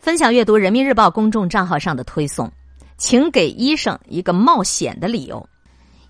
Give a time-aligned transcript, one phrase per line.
[0.00, 2.50] 分享阅读人民日报公众账号上的推送，
[2.96, 5.46] 请给医生一个冒险的理由。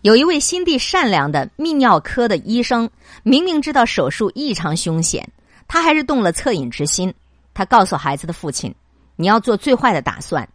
[0.02, 2.88] 有一位心地善良的泌尿科的医生，
[3.24, 5.28] 明明知道手术异常凶险，
[5.66, 7.12] 他还是动了恻隐之心。
[7.52, 8.72] 他告诉孩子的父亲
[9.16, 10.48] ：“你要做最坏的打算，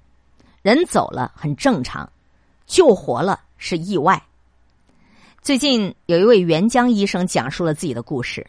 [0.62, 2.10] 人走了很正常，
[2.66, 4.24] 救活了是意外。”
[5.44, 8.48] 最近有一位援疆医生讲述了自己的故事。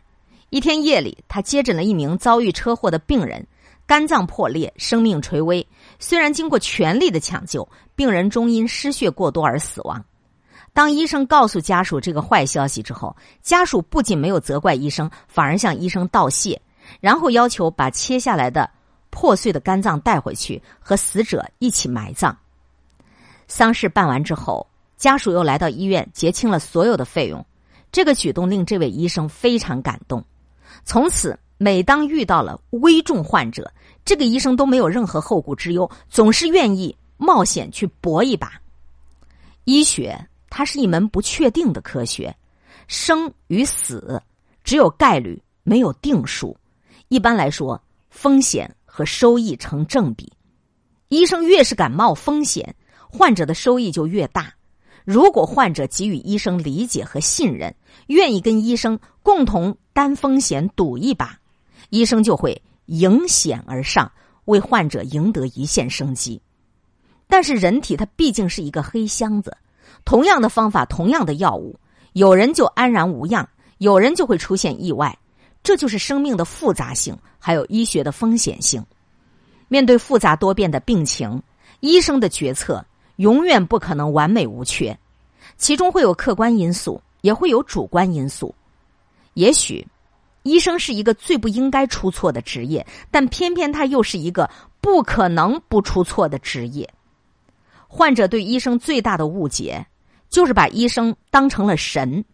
[0.50, 3.44] 一天夜里，他接诊了一名遭遇车祸的病人。
[3.86, 5.66] 肝脏破裂，生命垂危。
[5.98, 10.04] 虽然经过全力的抢救，病人终因失血过多而死亡。
[10.72, 16.60] 当医生告诉家属这个坏消息之后，家属不仅没有责怪医生，反而向医生道谢，
[17.00, 18.68] 然后要求把切下来的
[19.08, 22.36] 破碎的肝脏带回去和死者一起埋葬。
[23.46, 27.46] 丧事办完之后，家属又来到医院结清了所有的费用。
[27.92, 30.22] 这个举动令这位医生非常感动，
[30.84, 31.38] 从此。
[31.58, 33.72] 每当遇到了危重患者，
[34.04, 38.60] 这个医生都没有任何后顾之忧，总是愿意冒险去搏一把。
[39.64, 42.34] 医学它是一门不确定的科学，
[42.86, 44.22] 生与死
[44.62, 46.56] 只有概率，没有定数。
[47.08, 50.30] 一般来说，风险和收益成正比。
[51.08, 52.74] 医生越是敢冒风险，
[53.08, 54.52] 患者的收益就越大。
[55.04, 57.74] 如果患者给予医生理解和信任，
[58.08, 61.38] 愿意跟医生共同担风险赌一把。
[61.90, 64.10] 医生就会迎险而上，
[64.46, 66.40] 为患者赢得一线生机。
[67.28, 69.56] 但是人体它毕竟是一个黑箱子，
[70.04, 71.78] 同样的方法，同样的药物，
[72.12, 75.16] 有人就安然无恙，有人就会出现意外。
[75.62, 78.84] 这就是生命的复杂性，还有医学的风险性。
[79.66, 81.42] 面对复杂多变的病情，
[81.80, 82.84] 医生的决策
[83.16, 84.96] 永远不可能完美无缺，
[85.56, 88.54] 其中会有客观因素，也会有主观因素。
[89.34, 89.84] 也许。
[90.46, 94.48] 医生是一个最不应该出错的职业，但偏偏他又是一个
[94.80, 96.88] 不可能不出错的职业。
[97.88, 99.84] 患者对医生最大的误解，
[100.30, 102.24] 就是把医生当成了神。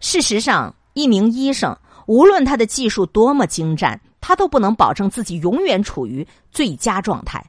[0.00, 1.76] 事实上，一名医生
[2.06, 7.44] 无论他的技术多么精湛，他都不能保证自己永远处于最佳状态。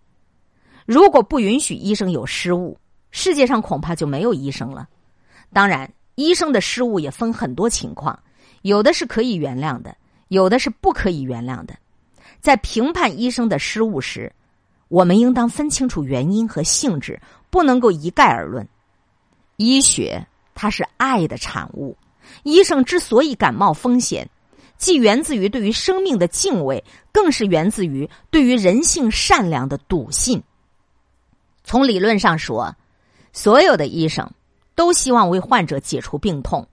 [0.86, 2.78] 如果不允许医生有失误，
[3.12, 4.90] 世界上恐怕就没有医生了。
[5.54, 8.20] 当然，医生的失误也分很多情况，
[8.64, 9.96] 有的是可以原谅的。
[10.32, 11.76] 有的是不可以原谅的，
[12.40, 14.32] 在评判医生的失误时，
[14.88, 18.66] 我们应当分清楚原因和性质，不能够一概而论。
[19.58, 20.26] 医学
[20.56, 21.98] 它是爱的产物，
[22.44, 24.30] 医生之所以敢冒风险，
[24.78, 26.82] 既源自于对于生命的敬畏，
[27.12, 30.42] 更是源自于对于人性善良的笃信。
[31.66, 32.74] 从理论上说，
[33.34, 34.32] 所有的医生
[34.76, 36.66] 都希望为患者解除病痛。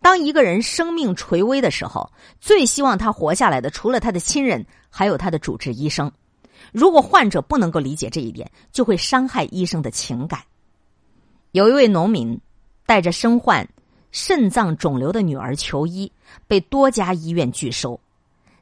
[0.00, 2.10] 当一个人生命垂危的时候，
[2.40, 6.10] 最希望他活下来的，除了他的亲人，还有他的主治医生。
[6.72, 10.40] 如果患者不能够理解这一点，就会伤害医生的情感。
[11.52, 12.40] 有一位农民
[12.86, 13.68] 带着身患
[14.12, 16.10] 肾脏肿瘤的女儿求医，
[16.46, 17.98] 被多家医院拒收。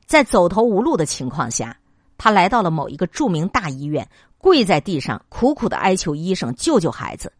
[0.06, 1.76] 在走投无路的情况下，
[2.16, 4.08] 他来到了某一个著名大医院，
[4.38, 7.32] 跪在地上苦苦的哀求医生救救孩子。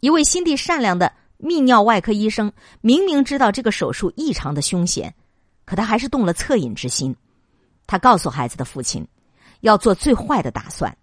[0.00, 1.10] 一位心地善良的。
[1.38, 5.14] 泌尿外科医生明明知道这个手术异常的凶险，
[5.64, 7.14] 可他还是动了恻隐之心。
[7.86, 9.06] 他告诉孩子的父亲，
[9.60, 10.96] 要做最坏的打算。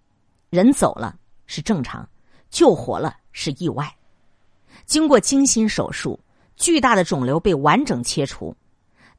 [0.50, 2.08] 人走了是正常，
[2.50, 3.94] 救活了是意外。
[4.84, 6.18] 经过精心手术，
[6.56, 8.54] 巨大的肿瘤被完整切除，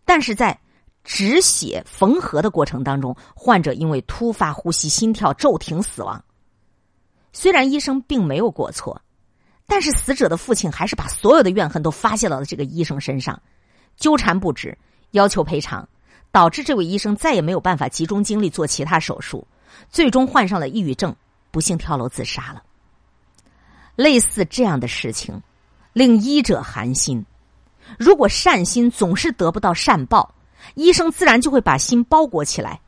[0.04, 0.60] 但是在
[1.04, 6.24] 止血缝合的过程当中，患者因为突发呼吸、心跳骤停死亡。
[7.34, 9.02] 虽然医生并没有过错。
[9.68, 13.42] 但是死者的父亲还是把所有的怨恨都发泄到了这个医生身上，
[13.98, 14.78] 纠缠不止，
[15.12, 15.88] 要求赔偿，
[16.32, 19.46] 导致这位医生再也没有办法集中精力做其他手术，
[19.90, 21.16] 最终患上了抑郁症，
[21.52, 22.62] 不幸跳楼自杀了。
[23.96, 25.42] 类似这样的事情，
[25.94, 27.26] 令医者寒心。
[27.98, 30.36] 如果善心总是得不到善报，
[30.76, 32.82] 医生自然就会把心包裹起来，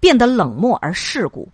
[0.00, 1.48] 变得冷漠而世故，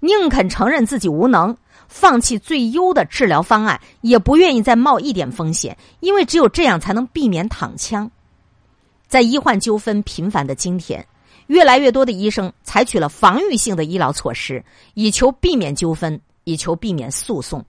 [0.00, 1.56] 宁肯承认自己无能。
[1.92, 8.10] 放弃最优的治疗方案，也不愿意再冒一点风险，因为只有这样才能避免躺枪。
[9.06, 11.06] 在医患纠纷频繁的今天，
[11.48, 17.62] 越来越多的医生采取了防御性的医疗措施，以求避免纠纷，以求避免诉讼。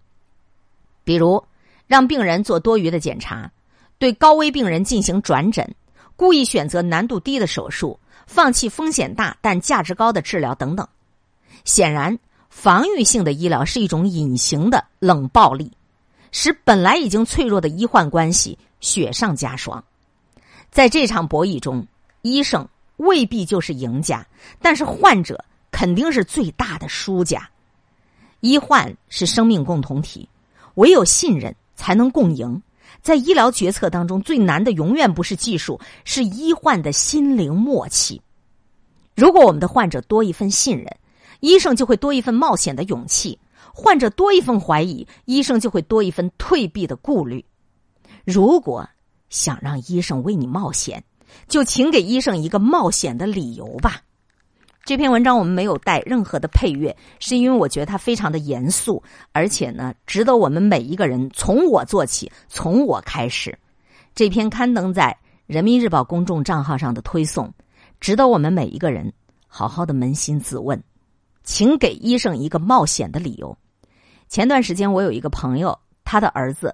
[1.04, 1.44] 比如，
[1.86, 3.52] 让病人做多余的检查，
[4.00, 5.76] 对高危病人进行转诊，
[6.16, 10.88] 故意选择难度低的手术，放弃风险大但价值高的治疗等等。
[11.66, 12.18] 显然。
[12.56, 15.70] 防御性的医疗是一种隐形的冷暴力，
[16.32, 19.84] 使本来已经脆弱的医患关系雪上加霜。
[20.72, 21.86] 在这场博弈中，
[22.22, 22.66] 医生
[22.98, 24.26] 未必就是赢家，
[24.62, 27.50] 但是患者肯定是最大的输家。
[28.40, 30.30] 医患是生命共同体，
[30.76, 32.62] 唯有信任才能共赢。
[33.02, 38.22] 在医疗决策当中，最难的永远不是技术，是医患的心灵默契。
[39.16, 40.88] 如果我们的患者多一份信任，
[41.44, 43.38] 医生就会多一份冒险的勇气；
[43.74, 47.44] 患者多一份怀疑，医生就会多一份退避的顾虑。
[48.24, 48.88] 如果
[49.30, 51.04] 想让医生为你冒险，
[51.50, 54.00] 就请给医生一个冒险的理由吧。
[54.86, 59.04] 这篇文章我们没有带任何的配乐，是因为我觉得它非常的严肃，
[59.34, 63.54] 而且呢，值得我们每一个人从我做起，从我开始。
[64.16, 65.14] 这篇刊登在
[65.46, 67.54] 人民日报公众账号上的推送，
[68.00, 69.12] 值得我们每一个人
[69.46, 70.82] 好好的扪心自问，
[71.44, 73.56] 请给医生一个冒险的理由。
[74.28, 76.74] 前段时间我有一个朋友，他的儿子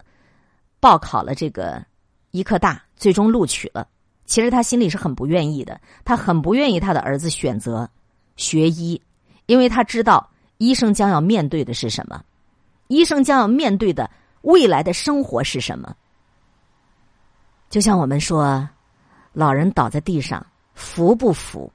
[0.80, 1.84] 报考了这个
[2.32, 3.88] 医科大，最终录取了。
[4.26, 7.90] 其实他心里是很不愿意的，他很不愿意他的儿子选择。
[8.38, 9.02] 学医，
[9.48, 10.30] 因为他知道
[10.60, 12.24] 医生将要面对的是什么，
[12.88, 14.10] 医生将要面对的
[14.44, 15.94] 未来的生活是什么。
[17.70, 18.70] 就像我们说，
[19.34, 21.70] 老人倒在地上扶不扶，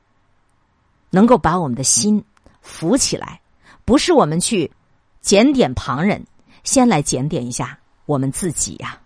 [1.10, 2.24] 能够把我们的心
[2.64, 3.40] 扶起来，
[3.84, 4.72] 不是我们去
[5.20, 6.26] 检点旁人，
[6.64, 8.98] 先来检点一下我们自己呀。